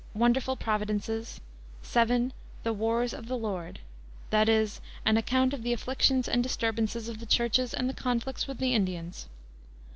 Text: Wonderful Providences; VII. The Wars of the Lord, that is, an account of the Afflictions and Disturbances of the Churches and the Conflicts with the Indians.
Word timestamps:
Wonderful 0.15 0.55
Providences; 0.55 1.39
VII. 1.83 2.31
The 2.63 2.73
Wars 2.73 3.13
of 3.13 3.27
the 3.27 3.37
Lord, 3.37 3.81
that 4.31 4.49
is, 4.49 4.81
an 5.05 5.15
account 5.15 5.53
of 5.53 5.61
the 5.61 5.73
Afflictions 5.73 6.27
and 6.27 6.41
Disturbances 6.41 7.07
of 7.07 7.19
the 7.19 7.27
Churches 7.27 7.71
and 7.71 7.87
the 7.87 7.93
Conflicts 7.93 8.47
with 8.47 8.57
the 8.57 8.73
Indians. 8.73 9.27